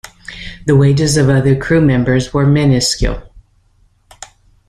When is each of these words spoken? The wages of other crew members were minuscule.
The 0.65 0.75
wages 0.75 1.15
of 1.15 1.29
other 1.29 1.55
crew 1.55 1.79
members 1.79 2.33
were 2.33 2.47
minuscule. 2.47 3.21